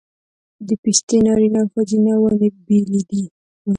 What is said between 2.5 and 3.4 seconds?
بیلې دي؟